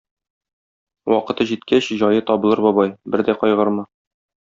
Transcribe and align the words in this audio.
Вакыты 1.13 1.45
җиткәч, 1.51 1.89
җае 1.99 2.23
табылыр, 2.31 2.63
бабай, 2.69 2.95
бер 3.17 3.25
дә 3.29 3.37
кайгырма. 3.45 3.87